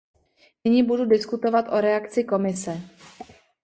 [0.65, 2.81] Nyní budu diskutovat o reakci Komise.